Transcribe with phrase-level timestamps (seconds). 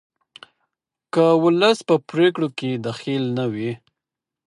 [1.13, 3.71] که ولس په پریکړو کې دخیل نه وي